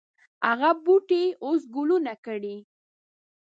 هغه 0.47 0.69
بوټی 0.83 1.23
اوس 1.45 1.61
ګلونه 1.75 2.13
کړي 2.25 2.57